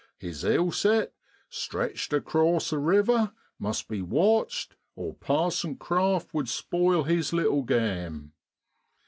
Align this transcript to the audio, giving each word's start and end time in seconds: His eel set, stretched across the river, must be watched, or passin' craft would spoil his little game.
His 0.17 0.43
eel 0.43 0.71
set, 0.71 1.13
stretched 1.47 2.11
across 2.11 2.71
the 2.71 2.79
river, 2.79 3.33
must 3.59 3.87
be 3.87 4.01
watched, 4.01 4.75
or 4.95 5.13
passin' 5.13 5.75
craft 5.77 6.33
would 6.33 6.49
spoil 6.49 7.03
his 7.03 7.33
little 7.33 7.61
game. 7.61 8.31